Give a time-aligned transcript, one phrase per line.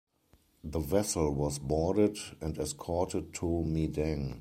[0.63, 4.29] The vessel was boarded and escorted to Medang.